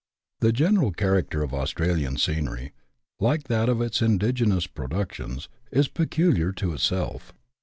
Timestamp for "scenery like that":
2.17-3.69